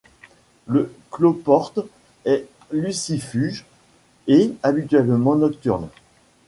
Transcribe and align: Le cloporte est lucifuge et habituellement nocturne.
Le 0.65 0.91
cloporte 1.11 1.77
est 2.25 2.47
lucifuge 2.71 3.67
et 4.25 4.51
habituellement 4.63 5.35
nocturne. 5.35 5.89